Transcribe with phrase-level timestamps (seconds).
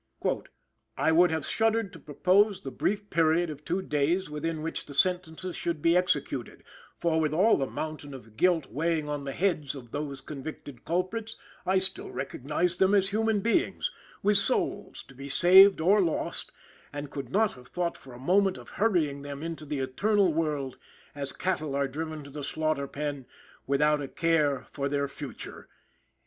[0.97, 4.95] "I would have shuddered to propose the brief period of two days within which the
[4.95, 6.63] sentences should be executed,
[6.97, 11.37] for with all the mountain of guilt weighing on the heads of those convicted culprits
[11.67, 13.91] I still recognized them as human beings,
[14.23, 16.51] with souls to be saved or lost,
[16.91, 20.79] and could not have thought for a moment of hurrying them into the eternal world,
[21.13, 23.27] as cattle are driven to the slaughter pen,
[23.67, 25.69] without a care for their future."